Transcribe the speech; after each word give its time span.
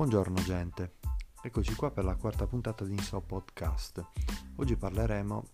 Buongiorno 0.00 0.40
gente, 0.40 0.94
eccoci 1.42 1.74
qua 1.74 1.90
per 1.90 2.04
la 2.04 2.14
quarta 2.14 2.46
puntata 2.46 2.84
di 2.86 2.92
Inso 2.92 3.20
Podcast. 3.20 4.02
Oggi 4.56 4.74
parleremo 4.74 5.48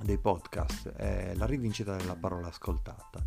dei 0.00 0.18
podcast 0.18 0.92
e 0.98 1.34
la 1.34 1.46
rivincita 1.46 1.96
della 1.96 2.14
parola 2.14 2.48
ascoltata. 2.48 3.24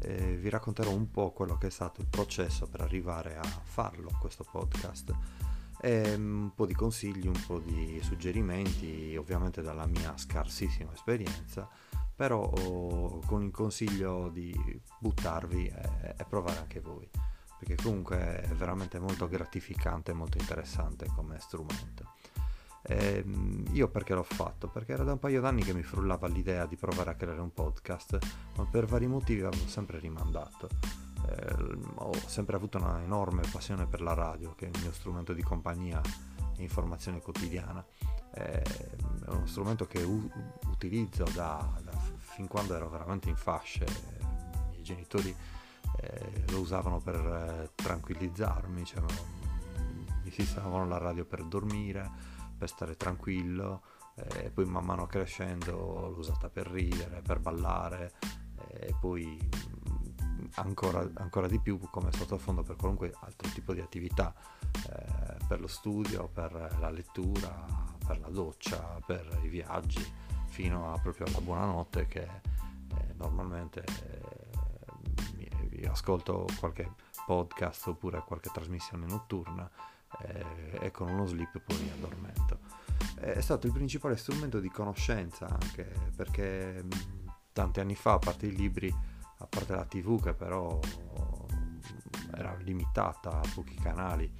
E 0.00 0.34
vi 0.38 0.48
racconterò 0.48 0.90
un 0.90 1.08
po' 1.12 1.30
quello 1.30 1.56
che 1.56 1.68
è 1.68 1.70
stato 1.70 2.00
il 2.00 2.08
processo 2.08 2.66
per 2.66 2.80
arrivare 2.80 3.36
a 3.36 3.44
farlo, 3.44 4.10
questo 4.18 4.42
podcast. 4.42 5.16
E 5.80 6.14
un 6.14 6.50
po' 6.52 6.66
di 6.66 6.74
consigli, 6.74 7.28
un 7.28 7.40
po' 7.46 7.60
di 7.60 8.00
suggerimenti, 8.02 9.14
ovviamente 9.16 9.62
dalla 9.62 9.86
mia 9.86 10.16
scarsissima 10.16 10.92
esperienza, 10.92 11.68
però 12.12 12.42
oh, 12.42 13.20
con 13.24 13.44
il 13.44 13.52
consiglio 13.52 14.30
di 14.30 14.52
buttarvi 14.98 15.68
e, 15.68 16.14
e 16.18 16.24
provare 16.24 16.58
anche 16.58 16.80
voi 16.80 17.08
perché 17.62 17.80
comunque 17.80 18.40
è 18.40 18.48
veramente 18.48 18.98
molto 18.98 19.28
gratificante 19.28 20.10
e 20.10 20.14
molto 20.14 20.36
interessante 20.36 21.06
come 21.14 21.38
strumento. 21.38 22.14
E 22.82 23.22
ehm, 23.24 23.66
io 23.70 23.86
perché 23.88 24.14
l'ho 24.14 24.24
fatto? 24.24 24.66
Perché 24.66 24.94
era 24.94 25.04
da 25.04 25.12
un 25.12 25.20
paio 25.20 25.40
d'anni 25.40 25.62
che 25.62 25.72
mi 25.72 25.84
frullava 25.84 26.26
l'idea 26.26 26.66
di 26.66 26.74
provare 26.74 27.10
a 27.10 27.14
creare 27.14 27.40
un 27.40 27.52
podcast, 27.52 28.18
ma 28.56 28.64
per 28.64 28.86
vari 28.86 29.06
motivi 29.06 29.42
avevo 29.42 29.68
sempre 29.68 30.00
rimandato. 30.00 30.68
Eh, 31.28 31.54
ho 31.94 32.12
sempre 32.26 32.56
avuto 32.56 32.78
una 32.78 33.00
enorme 33.00 33.42
passione 33.48 33.86
per 33.86 34.00
la 34.00 34.14
radio, 34.14 34.56
che 34.56 34.66
è 34.66 34.70
il 34.74 34.80
mio 34.80 34.92
strumento 34.92 35.32
di 35.32 35.42
compagnia 35.42 36.00
e 36.56 36.62
informazione 36.62 37.20
quotidiana. 37.20 37.84
Eh, 38.34 38.60
è 38.60 39.28
uno 39.28 39.46
strumento 39.46 39.86
che 39.86 40.02
u- 40.02 40.28
utilizzo 40.66 41.22
da, 41.32 41.80
da 41.80 41.96
fin 42.16 42.48
quando 42.48 42.74
ero 42.74 42.90
veramente 42.90 43.28
in 43.28 43.36
fasce. 43.36 43.84
I 43.84 44.70
miei 44.70 44.82
genitori 44.82 45.60
eh, 46.00 46.44
lo 46.48 46.60
usavano 46.60 47.00
per 47.00 47.16
eh, 47.16 47.70
tranquillizzarmi, 47.74 48.84
cioè, 48.84 49.02
mi 50.22 50.30
sistemavano 50.30 50.86
la 50.86 50.98
radio 50.98 51.24
per 51.24 51.44
dormire, 51.44 52.10
per 52.56 52.68
stare 52.68 52.96
tranquillo, 52.96 53.82
e 54.14 54.50
poi 54.50 54.66
man 54.66 54.84
mano 54.84 55.06
crescendo 55.06 55.72
l'ho 55.72 56.18
usata 56.18 56.50
per 56.50 56.66
ridere, 56.66 57.22
per 57.22 57.40
ballare 57.40 58.12
e 58.68 58.94
poi 59.00 59.38
mm, 59.40 60.46
ancora, 60.56 61.08
ancora 61.14 61.48
di 61.48 61.58
più 61.58 61.78
come 61.90 62.12
sottofondo 62.12 62.62
per 62.62 62.76
qualunque 62.76 63.14
altro 63.20 63.50
tipo 63.50 63.72
di 63.72 63.80
attività, 63.80 64.34
eh, 64.88 65.36
per 65.46 65.60
lo 65.60 65.66
studio, 65.66 66.28
per 66.28 66.76
la 66.78 66.90
lettura, 66.90 67.64
per 68.06 68.20
la 68.20 68.28
doccia, 68.28 68.98
per 69.04 69.40
i 69.42 69.48
viaggi, 69.48 70.04
fino 70.46 70.92
a 70.92 70.98
proprio 70.98 71.26
alla 71.26 71.40
buonanotte 71.40 72.06
che 72.06 72.28
ascolto 75.86 76.46
qualche 76.58 76.92
podcast 77.26 77.88
oppure 77.88 78.22
qualche 78.26 78.50
trasmissione 78.52 79.06
notturna 79.06 79.70
eh, 80.20 80.78
e 80.80 80.90
con 80.90 81.08
uno 81.08 81.26
sleep 81.26 81.58
poi 81.60 81.80
mi 81.82 81.90
addormento. 81.90 82.58
È 83.16 83.40
stato 83.40 83.66
il 83.66 83.72
principale 83.72 84.16
strumento 84.16 84.60
di 84.60 84.68
conoscenza 84.68 85.46
anche 85.46 85.84
perché 86.14 86.84
tanti 87.52 87.80
anni 87.80 87.94
fa, 87.94 88.14
a 88.14 88.18
parte 88.18 88.46
i 88.46 88.54
libri, 88.54 88.92
a 89.38 89.46
parte 89.46 89.74
la 89.74 89.84
tv 89.84 90.22
che 90.22 90.34
però 90.34 90.78
era 92.34 92.56
limitata 92.56 93.30
a 93.30 93.48
pochi 93.54 93.74
canali, 93.74 94.32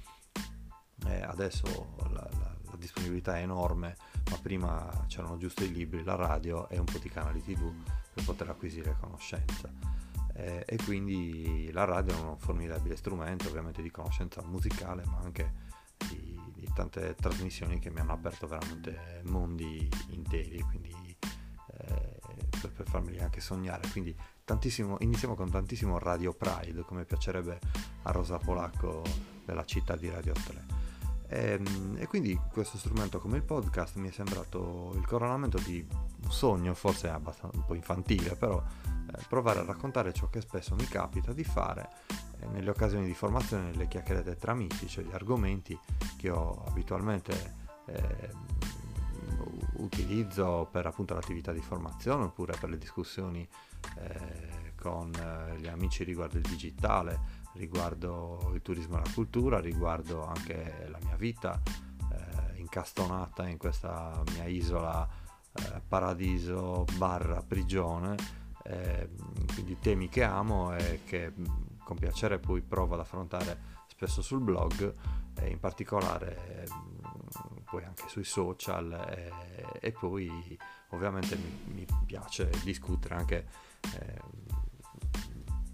eh, 1.07 1.21
adesso 1.21 1.95
la, 2.11 2.27
la, 2.39 2.55
la 2.63 2.77
disponibilità 2.77 3.37
è 3.37 3.41
enorme, 3.41 3.97
ma 4.29 4.37
prima 4.41 5.05
c'erano 5.07 5.37
giusto 5.37 5.63
i 5.63 5.71
libri, 5.71 6.03
la 6.03 6.15
radio 6.15 6.67
e 6.69 6.77
un 6.79 6.85
po' 6.85 6.97
di 6.97 7.09
canali 7.09 7.41
tv 7.41 7.71
per 8.13 8.23
poter 8.23 8.49
acquisire 8.49 8.95
conoscenza 8.99 10.02
eh, 10.33 10.63
e 10.65 10.77
quindi 10.83 11.69
la 11.71 11.85
radio 11.85 12.15
è 12.15 12.19
un 12.19 12.37
formidabile 12.37 12.95
strumento 12.95 13.47
ovviamente 13.47 13.81
di 13.81 13.91
conoscenza 13.91 14.41
musicale 14.43 15.03
ma 15.05 15.19
anche 15.19 15.71
di, 16.09 16.39
di 16.53 16.69
tante 16.73 17.15
trasmissioni 17.15 17.79
che 17.79 17.89
mi 17.89 17.99
hanno 17.99 18.13
aperto 18.13 18.47
veramente 18.47 19.21
mondi 19.25 19.87
interi 20.09 20.59
quindi 20.61 21.15
eh, 21.77 22.19
per, 22.59 22.71
per 22.71 22.87
farmeli 22.87 23.19
anche 23.19 23.41
sognare. 23.41 23.87
Quindi 23.91 24.15
tantissimo 24.43 24.97
iniziamo 24.99 25.35
con 25.35 25.49
tantissimo 25.49 25.97
Radio 25.99 26.33
Pride 26.33 26.81
come 26.81 27.05
piacerebbe 27.05 27.59
a 28.03 28.11
Rosa 28.11 28.37
Polacco 28.37 29.03
della 29.45 29.65
città 29.65 29.95
di 29.95 30.09
Radio 30.09 30.33
3 30.33 30.81
e, 31.27 31.51
ehm, 31.53 31.97
e, 31.99 32.07
quindi 32.07 32.39
questo 32.51 32.77
strumento 32.77 33.19
come 33.19 33.37
il 33.37 33.43
podcast 33.43 33.95
mi 33.95 34.09
è 34.09 34.11
sembrato 34.11 34.91
il 34.95 35.05
coronamento 35.05 35.57
di 35.59 35.85
un 35.89 36.31
sogno, 36.31 36.73
forse 36.73 37.09
abbastanza 37.09 37.57
un 37.57 37.65
po' 37.65 37.73
infantile, 37.73 38.35
però 38.35 38.63
provare 39.27 39.59
a 39.59 39.65
raccontare 39.65 40.13
ciò 40.13 40.29
che 40.29 40.41
spesso 40.41 40.75
mi 40.75 40.85
capita 40.85 41.33
di 41.33 41.43
fare 41.43 41.89
eh, 42.39 42.47
nelle 42.47 42.69
occasioni 42.69 43.05
di 43.05 43.13
formazione, 43.13 43.65
nelle 43.65 43.87
chiacchierate 43.87 44.35
tra 44.35 44.51
amici, 44.51 44.87
cioè 44.87 45.03
gli 45.03 45.13
argomenti 45.13 45.77
che 46.17 46.29
ho 46.29 46.63
abitualmente 46.65 47.61
eh, 47.85 48.29
utilizzo 49.77 50.67
per 50.71 50.85
appunto 50.85 51.13
l'attività 51.13 51.51
di 51.51 51.61
formazione 51.61 52.25
oppure 52.25 52.55
per 52.59 52.69
le 52.69 52.77
discussioni 52.77 53.47
eh, 53.97 54.73
con 54.75 55.11
eh, 55.13 55.59
gli 55.59 55.67
amici 55.67 56.03
riguardo 56.03 56.37
il 56.37 56.43
digitale, 56.43 57.41
riguardo 57.53 58.51
il 58.53 58.61
turismo 58.61 58.97
e 58.97 59.01
la 59.05 59.11
cultura, 59.13 59.59
riguardo 59.59 60.25
anche 60.25 60.87
la 60.89 60.99
mia 61.03 61.15
vita 61.15 61.61
eh, 62.11 62.59
incastonata 62.59 63.47
in 63.47 63.57
questa 63.57 64.21
mia 64.33 64.45
isola 64.45 65.07
eh, 65.53 65.81
paradiso 65.87 66.85
barra 66.97 67.41
prigione, 67.41 68.15
eh, 68.63 69.09
quindi 69.53 69.77
temi 69.79 70.09
che 70.09 70.23
amo 70.23 70.75
e 70.75 71.01
che 71.05 71.33
con 71.83 71.97
piacere 71.97 72.39
poi 72.39 72.61
provo 72.61 72.93
ad 72.93 73.01
affrontare 73.01 73.71
spesso 73.87 74.21
sul 74.21 74.39
blog 74.41 74.93
e 75.35 75.49
in 75.49 75.59
particolare 75.59 76.67
poi 77.69 77.83
anche 77.83 78.07
sui 78.07 78.23
social 78.23 78.93
e, 79.79 79.91
poi 79.91 80.57
ovviamente 80.89 81.35
mi, 81.35 81.73
mi, 81.73 81.85
piace 82.05 82.51
discutere 82.63 83.15
anche 83.15 83.47
eh, 83.99 84.21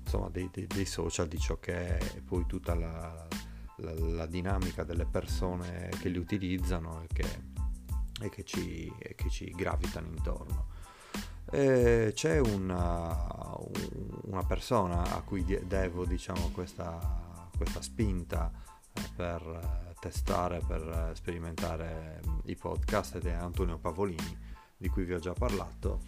insomma, 0.02 0.30
dei, 0.30 0.50
dei, 0.52 0.66
dei, 0.66 0.86
social, 0.86 1.28
di 1.28 1.38
ciò 1.38 1.60
che 1.60 1.98
è 1.98 2.22
poi 2.22 2.46
tutta 2.46 2.74
la, 2.74 3.28
la, 3.78 3.94
la 3.94 4.26
dinamica 4.26 4.84
delle 4.84 5.06
persone 5.06 5.90
che 6.00 6.10
li 6.10 6.18
utilizzano 6.18 7.04
e 7.04 7.08
che, 7.14 7.42
e 8.22 8.30
che, 8.30 8.44
ci, 8.44 8.92
e 8.98 9.16
che 9.16 9.30
ci, 9.30 9.52
gravitano 9.52 10.08
intorno. 10.08 10.69
E 11.52 12.12
c'è 12.14 12.40
una, 12.40 13.58
una, 14.26 14.44
persona 14.44 15.16
a 15.16 15.22
cui 15.22 15.44
devo 15.66 16.06
diciamo, 16.06 16.50
questa, 16.54 17.50
questa 17.58 17.82
spinta 17.82 18.52
eh, 18.94 19.02
per 19.16 19.96
testare, 20.00 20.62
per 20.66 21.12
sperimentare 21.16 22.22
i 22.46 22.56
podcast 22.56 23.16
ed 23.16 23.26
è 23.26 23.34
Antonio 23.34 23.78
Pavolini 23.78 24.38
di 24.78 24.90
cui 24.90 25.04
vi 25.04 25.14
ho 25.14 25.20
già 25.20 25.34
parlato. 25.34 26.02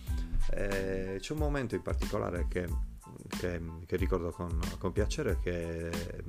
E 0.51 1.17
c'è 1.19 1.33
un 1.33 1.39
momento 1.39 1.75
in 1.75 1.81
particolare 1.81 2.47
che 2.47 2.89
che, 3.27 3.61
che 3.85 3.95
ricordo 3.97 4.31
con, 4.31 4.59
con, 4.77 4.91
piacere 4.91 5.39
che 5.39 6.23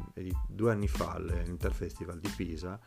due 0.46 0.72
anni 0.72 0.88
fa 0.88 1.12
all'Interfestival 1.12 2.18
di 2.18 2.28
Pisa 2.36 2.78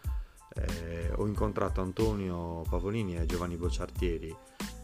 eh, 0.54 1.12
ho 1.16 1.28
incontrato 1.28 1.82
Antonio 1.82 2.62
Pavolini 2.70 3.18
e 3.18 3.26
Giovanni 3.26 3.58
Bocciartieri 3.58 4.36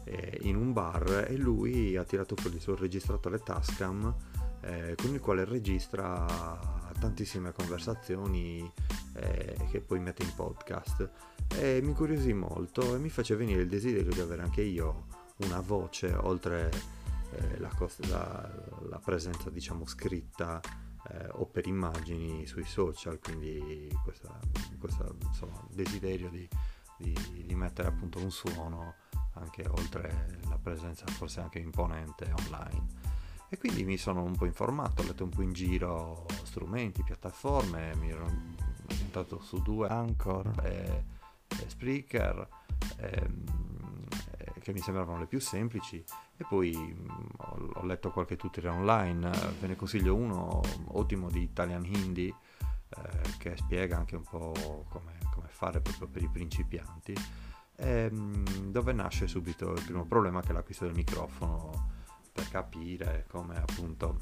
eh, 0.04 0.38
in 0.42 0.56
un 0.56 0.72
bar 0.72 1.26
e 1.28 1.36
lui 1.36 1.96
ha 1.96 2.04
tirato 2.04 2.34
fuori 2.36 2.56
il 2.56 2.62
suo 2.62 2.76
registratore 2.76 3.40
Tascam 3.40 4.14
eh, 4.62 4.94
con 4.96 5.12
il 5.12 5.20
quale 5.20 5.44
registra 5.44 6.80
tantissime 6.98 7.52
conversazioni 7.52 8.70
eh, 9.14 9.56
che 9.70 9.80
poi 9.80 9.98
mette 9.98 10.22
in 10.22 10.32
podcast. 10.34 11.10
E 11.54 11.80
mi 11.82 11.88
incuriosì 11.88 12.32
molto 12.32 12.94
e 12.94 12.98
mi 12.98 13.10
fece 13.10 13.36
venire 13.36 13.62
il 13.62 13.68
desiderio 13.68 14.12
di 14.12 14.20
avere 14.20 14.42
anche 14.42 14.62
io 14.62 15.06
una 15.38 15.60
voce 15.60 16.14
oltre 16.14 16.70
eh, 17.32 17.58
la, 17.58 17.70
la, 18.08 18.50
la, 18.88 18.98
presenza 18.98 19.50
diciamo 19.50 19.84
scritta 19.86 20.60
eh, 21.10 21.28
o 21.32 21.46
per 21.46 21.66
immagini 21.66 22.46
sui 22.46 22.64
social, 22.64 23.18
quindi 23.18 23.90
questo 24.04 25.16
desiderio 25.70 26.30
di, 26.30 26.48
di, 26.96 27.44
di, 27.46 27.54
mettere 27.54 27.88
appunto 27.88 28.18
un 28.18 28.30
suono 28.30 28.94
anche 29.34 29.66
oltre 29.68 30.38
la 30.48 30.58
presenza 30.58 31.06
forse 31.06 31.40
anche 31.40 31.58
imponente 31.58 32.32
online. 32.46 33.00
E 33.48 33.58
quindi 33.58 33.84
mi 33.84 33.98
sono 33.98 34.22
un 34.22 34.34
po' 34.34 34.46
informato, 34.46 35.02
ho 35.02 35.04
letto 35.04 35.24
un 35.24 35.30
po' 35.30 35.42
in 35.42 35.52
giro 35.52 36.26
strumenti, 36.44 37.02
piattaforme, 37.02 37.94
mi 37.96 38.10
ero 38.10 38.26
orientato 38.86 39.40
su 39.42 39.60
due 39.60 39.88
Anchor 39.88 40.52
e, 40.62 41.04
e 41.48 41.68
Spreaker. 41.68 42.48
E, 42.96 43.12
ehm, 43.14 43.44
che 44.62 44.72
mi 44.72 44.78
sembravano 44.78 45.18
le 45.18 45.26
più 45.26 45.40
semplici 45.40 46.02
e 46.36 46.44
poi 46.48 46.74
mh, 46.74 47.12
mm, 47.12 47.70
ho 47.74 47.84
letto 47.84 48.10
qualche 48.10 48.36
tutorial 48.36 48.76
online, 48.76 49.30
ve 49.60 49.66
ne 49.66 49.76
consiglio 49.76 50.14
uno 50.14 50.60
ottimo 50.92 51.28
di 51.28 51.42
Italian 51.42 51.84
Hindi 51.84 52.28
eh, 52.28 53.36
che 53.38 53.56
spiega 53.56 53.98
anche 53.98 54.16
un 54.16 54.22
po' 54.22 54.86
come, 54.88 55.18
come, 55.34 55.48
fare 55.48 55.80
proprio 55.80 56.08
per 56.08 56.22
i 56.22 56.28
principianti, 56.28 57.14
e, 57.82 58.08
mh, 58.10 58.16
mm, 58.16 58.70
dove 58.70 58.92
nasce 58.92 59.26
subito 59.26 59.72
il 59.72 59.82
primo 59.82 60.06
problema 60.06 60.40
che 60.40 60.50
è 60.50 60.52
l'acquisto 60.52 60.84
del 60.84 60.94
microfono 60.94 61.90
per 62.32 62.48
capire 62.48 63.26
come 63.28 63.56
appunto 63.56 64.18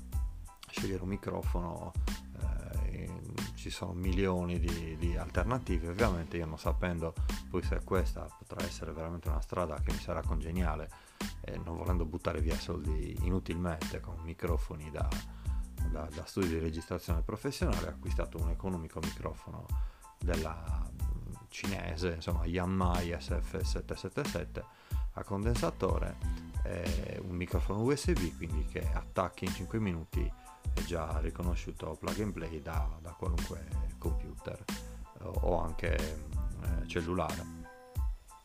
scegliere 0.70 1.02
un 1.02 1.10
microfono 1.10 1.92
eh, 2.40 3.02
eh, 3.02 3.20
ci 3.54 3.68
sono 3.68 3.92
milioni 3.92 4.58
di, 4.58 4.96
di, 4.96 5.16
alternative, 5.16 5.88
ovviamente 5.88 6.38
io 6.38 6.46
non 6.46 6.58
sapendo 6.58 7.12
poi 7.50 7.62
se 7.62 7.82
questa 7.84 8.26
potrà 8.38 8.64
essere 8.64 8.92
veramente 8.92 9.28
una 9.28 9.42
strada 9.42 9.78
che 9.80 9.92
mi 9.92 9.98
sarà 9.98 10.22
congeniale 10.22 10.90
e 11.42 11.58
non 11.58 11.76
volendo 11.76 12.06
buttare 12.06 12.40
via 12.40 12.58
soldi 12.58 13.14
inutilmente 13.26 14.00
con 14.00 14.16
microfoni 14.22 14.90
da, 14.90 15.06
da, 15.90 16.08
da 16.14 16.24
studio 16.24 16.48
di 16.48 16.58
registrazione 16.58 17.20
professionale, 17.20 17.88
ho 17.88 17.90
acquistato 17.90 18.38
un 18.40 18.48
economico 18.48 19.00
microfono 19.00 19.66
della 20.18 20.89
cinese, 21.50 22.14
insomma 22.14 22.46
Yanmai 22.46 23.10
SF777 23.10 24.62
a 25.14 25.24
condensatore, 25.24 26.16
un 27.22 27.34
microfono 27.34 27.82
USB 27.82 28.36
quindi 28.36 28.64
che 28.66 28.88
attacchi 28.92 29.44
in 29.44 29.52
5 29.52 29.78
minuti 29.78 30.30
è 30.72 30.80
già 30.82 31.18
riconosciuto 31.20 31.96
plug 31.98 32.20
and 32.20 32.32
play 32.32 32.62
da, 32.62 32.88
da 33.00 33.10
qualunque 33.10 33.66
computer 33.98 34.62
o 35.22 35.60
anche 35.60 35.96
eh, 35.96 36.86
cellulare 36.86 37.60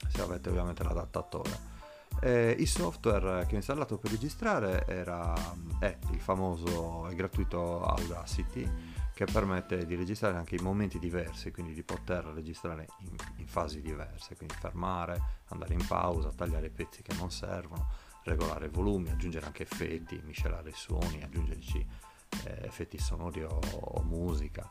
se 0.08 0.22
avete 0.22 0.50
ovviamente 0.50 0.84
l'adattatore. 0.84 1.74
Eh, 2.22 2.56
il 2.58 2.68
software 2.68 3.46
che 3.46 3.56
ho 3.56 3.58
installato 3.58 3.98
per 3.98 4.12
registrare 4.12 4.86
era, 4.88 5.34
è 5.80 5.98
il 6.12 6.20
famoso 6.20 7.10
e 7.10 7.16
gratuito 7.16 7.84
Audacity 7.84 8.70
che 9.16 9.24
permette 9.24 9.86
di 9.86 9.96
registrare 9.96 10.36
anche 10.36 10.56
in 10.56 10.62
momenti 10.62 11.00
diversi, 11.00 11.50
quindi 11.50 11.74
di 11.74 11.84
poter 11.84 12.26
registrare 12.26 12.86
in, 13.00 13.16
in 13.38 13.48
fasi 13.48 13.82
diverse, 13.82 14.36
quindi 14.36 14.56
fermare, 14.60 15.40
andare 15.48 15.74
in 15.74 15.88
pausa, 15.88 16.34
tagliare 16.36 16.70
pezzi 16.70 17.02
che 17.02 17.16
non 17.16 17.32
servono, 17.32 17.88
regolare 18.26 18.68
volumi, 18.68 19.10
aggiungere 19.10 19.46
anche 19.46 19.64
effetti, 19.64 20.22
miscelare 20.26 20.72
i 20.72 20.76
suoni, 20.76 21.24
aggiungerci 21.24 21.88
eh, 22.44 22.60
effetti 22.64 22.98
sonori 22.98 23.42
o, 23.42 23.58
o 23.72 24.04
musica. 24.04 24.70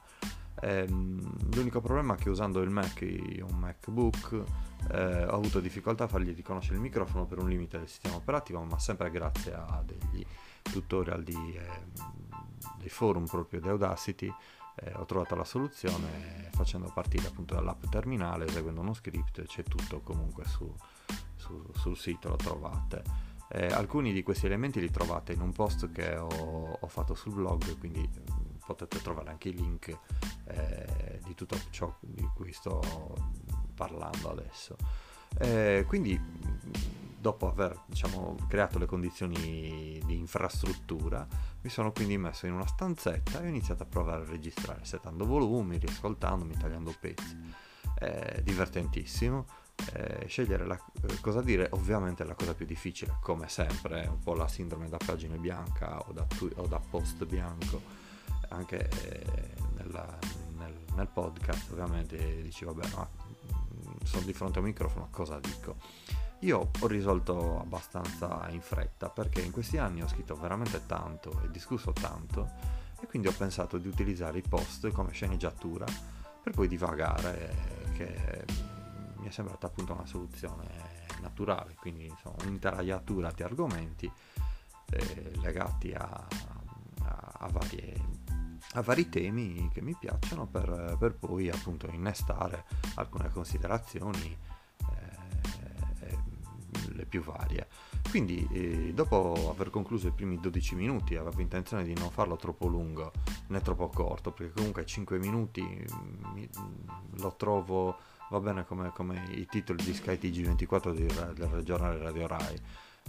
Ehm, 0.61 1.51
l'unico 1.55 1.81
problema 1.81 2.15
è 2.15 2.19
che 2.19 2.29
usando 2.29 2.61
il 2.61 2.69
Mac, 2.69 3.01
un 3.01 3.59
MacBook, 3.59 4.43
eh, 4.91 5.25
ho 5.25 5.37
avuto 5.37 5.59
difficoltà 5.61 6.05
a 6.05 6.09
fargli 6.09 6.35
riconoscere 6.35 6.77
il 6.77 6.83
microfono 6.83 7.25
per 7.25 7.39
un 7.39 7.49
limite 7.49 7.79
del 7.79 7.89
sistema 7.89 8.17
operativo, 8.17 8.63
ma 8.63 8.79
sempre 8.79 9.11
grazie 9.11 9.55
a 9.55 9.83
degli 9.83 10.23
tutorial 10.61 11.23
di, 11.23 11.57
eh, 11.57 12.24
dei 12.85 12.91
forum 12.91 13.25
proprio 13.25 13.61
di 13.61 13.69
Audacity 13.69 14.33
eh, 14.77 14.93
ho 14.95 15.07
trovato 15.07 15.35
la 15.35 15.45
soluzione 15.45 16.51
facendo 16.53 16.91
partire 16.93 17.29
appunto 17.29 17.55
dall'app 17.55 17.85
terminale, 17.89 18.45
eseguendo 18.47 18.81
uno 18.81 18.93
script, 18.93 19.43
c'è 19.45 19.63
tutto 19.63 20.01
comunque 20.01 20.45
su, 20.45 20.73
su, 21.35 21.65
sul 21.75 21.97
sito, 21.97 22.29
lo 22.29 22.37
trovate. 22.37 23.03
Eh, 23.49 23.67
alcuni 23.67 24.13
di 24.13 24.23
questi 24.23 24.47
elementi 24.47 24.81
li 24.81 24.91
trovate 24.91 25.33
in 25.33 25.41
un 25.41 25.53
post 25.53 25.91
che 25.93 26.17
ho, 26.17 26.79
ho 26.81 26.87
fatto 26.89 27.15
sul 27.15 27.35
blog, 27.35 27.79
quindi 27.79 28.01
mm, 28.01 28.57
potete 28.67 29.01
trovare 29.01 29.31
anche 29.31 29.49
i 29.49 29.55
link 29.55 29.97
eh, 30.47 31.21
di 31.25 31.35
tutto 31.35 31.57
ciò 31.71 31.95
di 32.01 32.29
cui 32.35 32.53
sto 32.53 32.83
parlando 33.75 34.31
adesso. 34.31 34.77
Eh, 35.39 35.85
quindi 35.87 36.21
dopo 37.25 37.49
aver 37.49 37.81
diciamo, 37.87 38.37
creato 38.49 38.79
le 38.79 38.85
condizioni 38.85 39.99
di 40.05 40.19
infrastruttura 40.19 41.27
mi 41.63 41.71
sono 41.71 41.91
quindi 41.91 42.19
messo 42.19 42.45
in 42.45 42.53
una 42.53 42.67
stanzetta 42.67 43.41
e 43.41 43.47
ho 43.47 43.49
iniziato 43.49 43.83
a 43.83 43.87
provare 43.87 44.25
a 44.25 44.29
registrare 44.29 44.85
settando 44.85 45.25
volumi, 45.25 45.79
riascoltandomi, 45.79 46.55
tagliando 46.59 46.95
pezzi. 47.01 47.63
Eh, 47.99 48.43
divertentissimo 48.43 49.47
eh, 49.95 50.27
scegliere 50.27 50.67
la, 50.67 50.79
eh, 51.03 51.21
cosa 51.21 51.41
dire 51.41 51.69
ovviamente 51.71 52.25
è 52.25 52.27
la 52.27 52.35
cosa 52.35 52.55
più 52.55 52.67
difficile 52.67 53.17
come 53.21 53.49
sempre 53.49 54.03
è 54.03 54.07
un 54.09 54.19
po' 54.19 54.35
la 54.35 54.49
sindrome 54.49 54.89
da 54.89 54.97
pagina 54.97 55.37
bianca 55.37 56.01
o 56.01 56.13
da, 56.13 56.25
tu, 56.25 56.51
o 56.57 56.67
da 56.67 56.81
post 56.81 57.25
bianco 57.25 57.81
anche 58.49 58.89
eh, 58.89 59.55
nella, 59.77 60.19
nel, 60.59 60.75
nel, 60.97 61.07
podcast 61.07 61.71
ovviamente 61.71 62.43
dici 62.43 62.65
vabbè 62.65 62.89
ma 62.97 63.09
mm, 63.09 63.93
sono 64.03 64.25
di 64.25 64.33
fronte 64.33 64.59
a 64.59 64.61
un 64.63 64.67
microfono 64.67 65.09
cosa 65.11 65.39
dico 65.39 65.77
io 66.45 66.71
ho 66.79 66.87
risolto 66.87 67.59
abbastanza 67.59 68.47
in 68.51 68.61
fretta 68.61 69.09
perché 69.09 69.41
in 69.41 69.51
questi 69.51 69.79
anni 69.79 70.03
ho 70.03 70.09
scritto 70.09 70.37
veramente 70.37 70.85
tanto 70.85 71.41
e 71.43 71.51
discusso 71.51 71.93
tanto 71.93 72.51
e 73.01 73.07
quindi 73.07 73.29
ho 73.29 73.33
pensato 73.33 73.79
di 73.79 73.89
utilizzare 73.89 74.39
i 74.39 74.43
post 74.47 74.91
come 74.91 75.13
sceneggiatura 75.13 75.87
per 76.43 76.53
poi 76.53 76.69
divagare 76.69 77.83
che 77.95 78.45
mi 79.17 79.27
è 79.27 79.31
sembrata 79.31 79.69
appunto 79.69 79.95
una 79.95 80.05
soluzione 80.05 80.93
naturale, 81.23 81.75
quindi 81.77 82.05
insomma 82.05 82.37
un'interaiatura 82.43 83.33
di 83.33 83.43
argomenti 83.43 84.13
eh, 84.91 85.31
legati 85.41 85.93
a, 85.93 86.27
a, 87.05 87.33
a, 87.39 87.49
varie, 87.49 87.95
a, 88.73 88.83
vari 88.83 89.09
temi 89.09 89.71
che 89.73 89.81
mi 89.81 89.97
piacciono 89.99 90.47
per, 90.47 90.97
per 90.99 91.15
poi 91.15 91.49
appunto 91.49 91.87
innestare 91.87 92.65
alcune 92.97 93.31
considerazioni 93.31 94.37
più 97.15 97.23
varie. 97.23 97.69
Quindi 98.11 98.47
eh, 98.51 98.93
dopo 98.93 99.51
aver 99.51 99.71
concluso 99.71 100.09
i 100.09 100.11
primi 100.11 100.41
12 100.41 100.75
minuti 100.75 101.15
avevo 101.15 101.41
intenzione 101.41 101.85
di 101.85 101.95
non 101.95 102.11
farlo 102.11 102.35
troppo 102.37 102.67
lungo 102.67 103.13
né 103.49 103.61
troppo 103.61 103.89
corto 103.89 104.33
perché 104.33 104.53
comunque 104.53 104.85
5 104.85 105.19
minuti 105.19 105.63
mi, 105.63 106.49
lo 107.19 107.35
trovo 107.37 107.97
va 108.31 108.41
bene 108.41 108.65
come, 108.65 108.91
come 108.91 109.23
i 109.31 109.47
titoli 109.47 109.85
di 109.85 109.95
Sky 109.95 110.15
TG24 110.15 110.93
di, 110.93 111.07
del 111.35 111.63
giornale 111.63 111.99
Radio 111.99 112.27
Rai. 112.27 112.61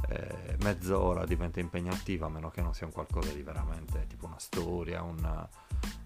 Eh, 0.10 0.58
mezz'ora 0.62 1.26
diventa 1.26 1.60
impegnativa 1.62 2.28
a 2.28 2.30
meno 2.30 2.52
che 2.52 2.62
non 2.62 2.76
sia 2.76 2.86
un 2.86 2.92
qualcosa 2.92 3.32
di 3.32 3.42
veramente 3.42 4.06
tipo 4.08 4.28
una 4.28 4.38
storia, 4.38 5.02
una, 5.02 5.50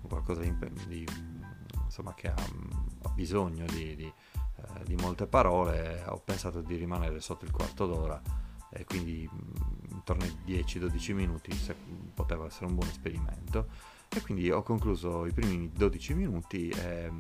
un 0.02 0.08
qualcosa 0.08 0.42
di, 0.42 0.56
di, 0.88 1.06
insomma, 1.84 2.14
che 2.14 2.30
ha, 2.30 2.36
ha 2.36 3.10
bisogno 3.10 3.66
di, 3.66 3.96
di, 3.96 4.14
eh, 4.62 4.84
di, 4.86 4.96
molte 4.96 5.28
parole. 5.28 6.04
Ho 6.08 6.22
pensato 6.24 6.62
di 6.62 6.76
rimanere 6.76 7.20
sotto 7.20 7.46
il 7.46 7.52
quarto 7.52 7.86
d'ora 7.86 8.22
e 8.72 8.86
quindi 8.86 9.28
intorno 9.90 10.24
ai 10.24 10.36
10-12 10.46 11.14
minuti 11.14 11.52
se, 11.54 11.76
poteva 12.14 12.46
essere 12.46 12.66
un 12.66 12.76
buon 12.76 12.88
esperimento. 12.88 13.68
E 14.10 14.22
quindi 14.22 14.50
ho 14.50 14.64
concluso 14.64 15.26
i 15.26 15.34
primi 15.34 15.72
12 15.72 16.14
minuti. 16.14 16.70
E, 16.70 17.12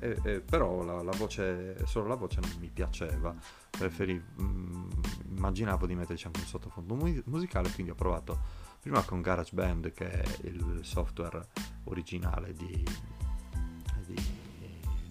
eh, 0.00 0.18
eh, 0.22 0.40
però 0.40 0.82
la, 0.82 1.02
la, 1.02 1.12
voce, 1.16 1.84
solo 1.86 2.06
la 2.06 2.14
voce 2.14 2.40
non 2.40 2.50
mi 2.58 2.70
piaceva, 2.70 3.34
preferivo, 3.70 4.24
mm, 4.40 4.90
immaginavo 5.36 5.86
di 5.86 5.94
metterci 5.94 6.26
anche 6.26 6.40
un 6.40 6.46
sottofondo 6.46 6.94
mu- 6.94 7.22
musicale, 7.26 7.70
quindi 7.70 7.92
ho 7.92 7.94
provato 7.94 8.66
prima 8.80 9.02
con 9.02 9.20
GarageBand 9.20 9.92
che 9.92 10.08
è 10.08 10.24
il 10.42 10.80
software 10.82 11.48
originale 11.84 12.52
di, 12.54 12.84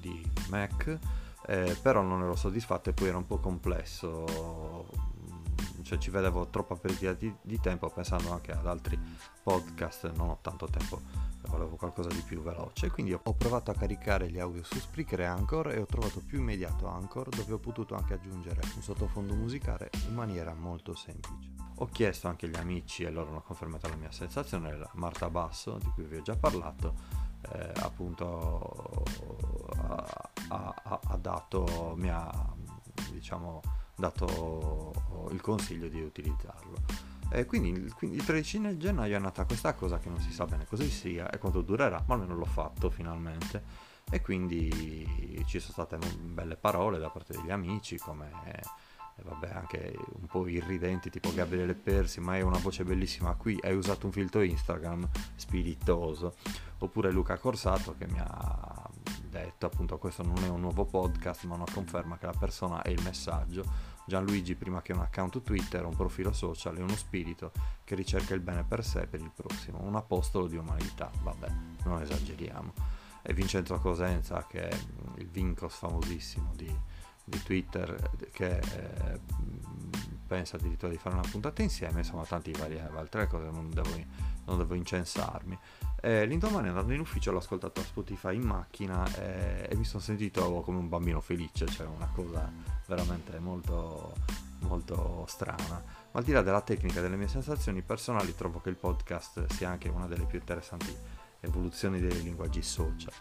di 0.07 0.31
Mac, 0.49 0.99
eh, 1.47 1.77
però 1.81 2.01
non 2.01 2.21
ero 2.21 2.35
soddisfatto 2.35 2.89
e 2.89 2.93
poi 2.93 3.07
era 3.09 3.17
un 3.17 3.25
po' 3.25 3.39
complesso, 3.39 4.87
cioè 5.83 5.97
ci 5.97 6.09
vedevo 6.09 6.47
troppa 6.47 6.75
perdita 6.75 7.13
di, 7.13 7.33
di 7.41 7.59
tempo 7.59 7.89
pensando 7.89 8.31
anche 8.31 8.51
ad 8.51 8.65
altri 8.65 8.99
podcast, 9.43 10.11
non 10.15 10.29
ho 10.29 10.39
tanto 10.41 10.67
tempo 10.67 11.27
volevo 11.47 11.75
qualcosa 11.75 12.09
di 12.09 12.21
più 12.21 12.41
veloce, 12.41 12.91
quindi 12.91 13.13
ho 13.13 13.33
provato 13.33 13.71
a 13.71 13.73
caricare 13.73 14.29
gli 14.29 14.39
audio 14.39 14.63
su 14.63 14.77
Spreaker 14.77 15.21
e 15.21 15.25
Anchor 15.25 15.71
e 15.71 15.79
ho 15.79 15.85
trovato 15.85 16.21
più 16.25 16.39
immediato 16.39 16.87
Anchor 16.87 17.29
dove 17.29 17.53
ho 17.53 17.59
potuto 17.59 17.95
anche 17.95 18.13
aggiungere 18.13 18.61
un 18.75 18.81
sottofondo 18.81 19.33
musicale 19.33 19.89
in 20.07 20.13
maniera 20.13 20.53
molto 20.53 20.93
semplice. 20.93 21.55
Ho 21.75 21.85
chiesto 21.85 22.27
anche 22.27 22.47
agli 22.47 22.57
amici 22.57 23.03
e 23.03 23.09
loro 23.09 23.29
hanno 23.29 23.41
confermato 23.41 23.87
la 23.87 23.95
mia 23.95 24.11
sensazione, 24.11 24.77
Marta 24.93 25.29
Basso, 25.29 25.77
di 25.77 25.89
cui 25.93 26.03
vi 26.03 26.17
ho 26.17 26.21
già 26.21 26.35
parlato, 26.35 26.95
eh, 27.53 27.71
appunto 27.81 29.03
ha, 29.77 30.73
ha, 30.83 30.99
ha 31.03 31.17
dato, 31.17 31.93
mi 31.97 32.09
ha 32.09 32.55
diciamo, 33.11 33.61
dato 33.95 35.27
il 35.31 35.41
consiglio 35.41 35.87
di 35.87 36.01
utilizzarlo. 36.01 36.75
E 37.29 37.45
quindi, 37.45 37.89
quindi 37.91 38.17
il 38.17 38.25
13 38.25 38.77
gennaio 38.77 39.17
è 39.17 39.19
nata 39.19 39.43
questa 39.45 39.73
cosa 39.73 39.99
che 39.99 40.07
non 40.07 40.19
si 40.19 40.31
sa 40.31 40.45
bene 40.45 40.65
cosa 40.65 40.83
sia 40.83 41.29
e 41.29 41.37
quanto 41.37 41.61
durerà, 41.61 42.01
ma 42.07 42.13
almeno 42.13 42.35
l'ho 42.35 42.45
fatto 42.45 42.89
finalmente. 42.89 43.95
E 44.09 44.21
quindi 44.21 45.43
ci 45.45 45.59
sono 45.59 45.73
state 45.73 45.97
belle 46.21 46.55
parole 46.55 46.97
da 46.97 47.09
parte 47.09 47.33
degli 47.33 47.51
amici, 47.51 47.97
come 47.97 48.31
e 49.17 49.23
vabbè, 49.23 49.49
anche 49.49 49.95
un 50.19 50.27
po' 50.27 50.47
irridenti, 50.47 51.09
tipo 51.09 51.33
Gabriele 51.33 51.73
Persi, 51.73 52.19
ma 52.19 52.33
hai 52.33 52.41
una 52.41 52.59
voce 52.59 52.83
bellissima 52.83 53.33
qui, 53.35 53.57
hai 53.63 53.75
usato 53.75 54.05
un 54.05 54.11
filtro 54.11 54.41
Instagram 54.41 55.09
spiritoso. 55.35 56.35
Oppure 56.79 57.11
Luca 57.11 57.37
Corsato 57.37 57.95
che 57.97 58.07
mi 58.07 58.19
ha 58.19 58.89
detto 59.29 59.65
appunto 59.65 59.97
questo 59.97 60.23
non 60.23 60.43
è 60.43 60.47
un 60.47 60.61
nuovo 60.61 60.85
podcast, 60.85 61.45
ma 61.45 61.55
una 61.55 61.65
conferma 61.71 62.17
che 62.17 62.27
la 62.27 62.35
persona 62.37 62.81
è 62.83 62.89
il 62.89 63.01
messaggio 63.01 63.95
Gianluigi 64.07 64.55
prima 64.55 64.81
che 64.81 64.93
un 64.93 65.01
account 65.01 65.43
Twitter, 65.43 65.83
un 65.83 65.95
profilo 65.95 66.31
social 66.31 66.77
e 66.77 66.81
uno 66.81 66.95
spirito 66.95 67.51
che 67.83 67.93
ricerca 67.93 68.33
il 68.33 68.39
bene 68.39 68.63
per 68.63 68.81
sé 68.85 69.01
e 69.01 69.07
per 69.07 69.19
il 69.19 69.31
prossimo, 69.35 69.81
un 69.81 69.95
apostolo 69.95 70.47
di 70.47 70.55
umanità, 70.55 71.11
vabbè, 71.21 71.47
non 71.83 72.01
esageriamo. 72.01 72.73
E 73.21 73.33
Vincenzo 73.33 73.77
Cosenza, 73.79 74.47
che 74.47 74.69
è 74.69 74.79
il 75.17 75.27
Vincos 75.27 75.75
famosissimo 75.75 76.53
di, 76.55 76.73
di 77.27 77.43
Twitter, 77.43 78.09
che 78.31 78.57
eh, 78.57 79.19
pensa 80.25 80.55
addirittura 80.55 80.89
di 80.89 80.97
fare 80.97 81.15
una 81.15 81.27
puntata 81.29 81.61
insieme, 81.61 81.99
insomma, 81.99 82.23
tanti 82.23 82.51
varie 82.51 82.81
altre 82.95 83.27
cose, 83.27 83.49
non 83.49 83.69
devo, 83.69 83.89
non 84.45 84.57
devo 84.57 84.73
incensarmi. 84.75 85.57
E 85.99 86.25
l'indomani 86.25 86.69
andando 86.69 86.93
in 86.93 87.01
ufficio 87.01 87.31
l'ho 87.31 87.39
ascoltato 87.39 87.81
a 87.81 87.83
Spotify 87.83 88.35
in 88.35 88.43
macchina 88.43 89.05
e, 89.15 89.67
e 89.69 89.75
mi 89.75 89.83
sono 89.83 90.01
sentito 90.01 90.61
come 90.61 90.77
un 90.77 90.87
bambino 90.87 91.19
felice, 91.19 91.65
cioè 91.67 91.85
una 91.87 92.09
cosa 92.13 92.49
veramente 92.87 93.39
molto, 93.39 94.13
molto 94.59 95.25
strana. 95.27 95.83
Ma 96.11 96.19
al 96.19 96.23
di 96.23 96.31
là 96.31 96.41
della 96.41 96.61
tecnica 96.61 96.99
e 96.99 97.01
delle 97.01 97.17
mie 97.17 97.27
sensazioni 97.27 97.81
personali, 97.81 98.35
trovo 98.35 98.61
che 98.61 98.69
il 98.69 98.77
podcast 98.77 99.51
sia 99.51 99.69
anche 99.69 99.89
una 99.89 100.07
delle 100.07 100.25
più 100.25 100.39
interessanti 100.39 100.95
evoluzioni 101.41 101.99
dei 101.99 102.23
linguaggi 102.23 102.61
social. 102.61 103.11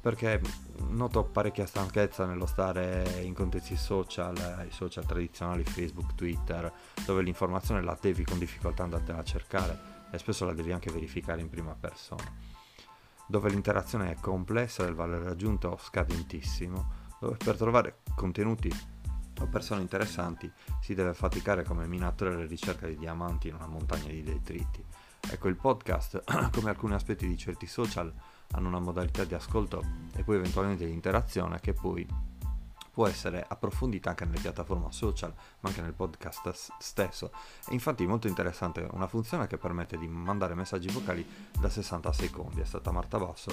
Perché 0.00 0.40
noto 0.88 1.24
parecchia 1.24 1.66
stanchezza 1.66 2.26
nello 2.26 2.46
stare 2.46 3.20
in 3.22 3.34
contesti 3.34 3.76
social, 3.76 4.66
i 4.66 4.72
social 4.72 5.06
tradizionali, 5.06 5.64
Facebook, 5.64 6.14
Twitter, 6.14 6.70
dove 7.04 7.22
l'informazione 7.22 7.82
la 7.82 7.96
devi 8.00 8.24
con 8.24 8.38
difficoltà 8.38 8.82
andartela 8.82 9.18
a 9.18 9.24
cercare 9.24 9.78
e 10.10 10.18
spesso 10.18 10.44
la 10.44 10.52
devi 10.52 10.72
anche 10.72 10.90
verificare 10.90 11.40
in 11.40 11.48
prima 11.48 11.74
persona, 11.78 12.30
dove 13.26 13.48
l'interazione 13.48 14.10
è 14.10 14.16
complessa 14.20 14.84
e 14.84 14.88
il 14.88 14.94
valore 14.94 15.24
raggiunto 15.24 15.78
scadentissimo, 15.80 16.98
dove 17.20 17.36
per 17.36 17.56
trovare 17.56 18.00
contenuti 18.14 18.70
o 19.40 19.46
persone 19.46 19.80
interessanti 19.80 20.50
si 20.80 20.94
deve 20.94 21.14
faticare 21.14 21.64
come 21.64 21.86
minatori 21.86 22.34
alla 22.34 22.46
ricerca 22.46 22.86
di 22.86 22.96
diamanti 22.96 23.48
in 23.48 23.54
una 23.54 23.66
montagna 23.66 24.08
di 24.08 24.22
detriti. 24.22 24.84
Ecco, 25.20 25.48
il 25.48 25.56
podcast, 25.56 26.22
come 26.52 26.70
alcuni 26.70 26.94
aspetti 26.94 27.26
di 27.26 27.36
certi 27.36 27.66
social, 27.66 28.12
hanno 28.52 28.68
una 28.68 28.80
modalità 28.80 29.24
di 29.24 29.34
ascolto 29.34 29.82
e 30.14 30.22
poi 30.22 30.36
eventualmente 30.36 30.84
di 30.86 30.92
interazione 30.92 31.60
che 31.60 31.72
poi 31.72 32.06
può 32.92 33.06
essere 33.06 33.44
approfondita 33.46 34.10
anche 34.10 34.24
nelle 34.24 34.40
piattaforme 34.40 34.90
social, 34.90 35.32
ma 35.60 35.68
anche 35.68 35.80
nel 35.80 35.94
podcast 35.94 36.72
stesso. 36.78 37.32
E 37.68 37.72
infatti 37.72 38.06
molto 38.06 38.26
interessante 38.26 38.86
una 38.90 39.06
funzione 39.06 39.46
che 39.46 39.58
permette 39.58 39.96
di 39.96 40.08
mandare 40.08 40.54
messaggi 40.54 40.88
vocali 40.88 41.26
da 41.58 41.68
60 41.68 42.12
secondi. 42.12 42.60
È 42.60 42.64
stata 42.64 42.90
Marta 42.90 43.18
Basso 43.18 43.50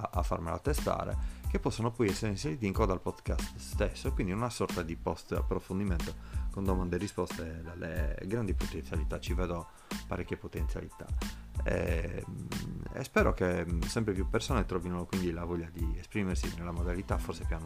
a, 0.00 0.10
a 0.12 0.22
farmela 0.22 0.58
testare, 0.58 1.36
che 1.48 1.58
possono 1.58 1.90
poi 1.90 2.08
essere 2.08 2.30
inseriti 2.30 2.66
in 2.66 2.72
coda 2.72 2.92
al 2.92 3.00
podcast 3.00 3.56
stesso, 3.56 4.12
quindi 4.12 4.32
una 4.32 4.50
sorta 4.50 4.82
di 4.82 4.96
post 4.96 5.32
approfondimento 5.32 6.36
con 6.50 6.64
domande 6.64 6.96
e 6.96 6.98
risposte 6.98 7.62
dalle 7.62 8.18
grandi 8.26 8.54
potenzialità. 8.54 9.18
Ci 9.18 9.34
vedo 9.34 9.68
parecchie 10.06 10.36
potenzialità. 10.36 11.06
E, 11.64 12.24
e, 12.92 13.04
spero 13.04 13.32
che 13.32 13.66
sempre 13.86 14.12
più 14.12 14.28
persone 14.28 14.64
trovino 14.64 15.04
quindi 15.06 15.32
la 15.32 15.44
voglia 15.44 15.68
di 15.72 15.96
esprimersi 15.98 16.52
nella 16.56 16.70
modalità 16.70 17.18
forse 17.18 17.44
più 17.44 17.56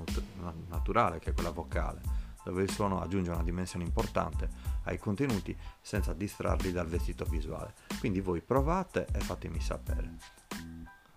naturale 0.68 1.18
che 1.18 1.30
è 1.30 1.34
quella 1.34 1.50
vocale, 1.50 2.00
dove 2.44 2.62
il 2.62 2.70
suono 2.70 3.00
aggiunge 3.00 3.30
una 3.30 3.42
dimensione 3.42 3.84
importante 3.84 4.48
ai 4.84 4.98
contenuti 4.98 5.56
senza 5.80 6.12
distrarli 6.12 6.72
dal 6.72 6.86
vestito 6.86 7.24
visuale. 7.24 7.74
Quindi 7.98 8.20
voi 8.20 8.40
provate 8.40 9.06
e 9.12 9.20
fatemi 9.20 9.60
sapere. 9.60 10.16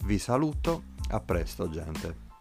Vi 0.06 0.20
saluto, 0.20 0.84
a 1.10 1.20
presto 1.20 1.68
gente. 1.68 2.35